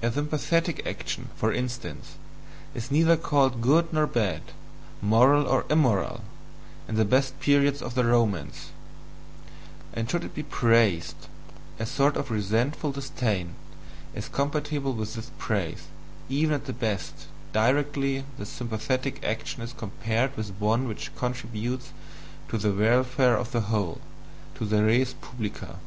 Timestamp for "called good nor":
3.16-4.06